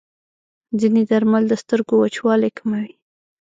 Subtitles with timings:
[0.79, 2.91] ځینې درمل د سترګو وچوالی کموي.